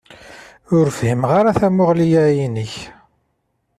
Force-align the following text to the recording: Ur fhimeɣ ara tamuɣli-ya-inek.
Ur 0.77 0.87
fhimeɣ 0.97 1.31
ara 1.39 1.57
tamuɣli-ya-inek. 1.59 2.73